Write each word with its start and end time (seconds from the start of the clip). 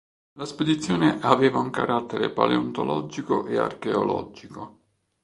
La 0.39 0.45
spedizione 0.45 1.19
aveva 1.21 1.59
un 1.59 1.69
carattere 1.69 2.31
paleontologico 2.31 3.45
e 3.45 3.59
archeologico. 3.59 4.79